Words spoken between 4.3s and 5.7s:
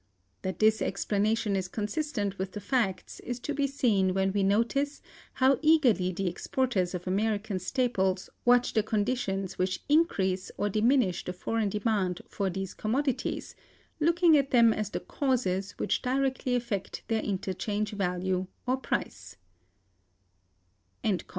we notice how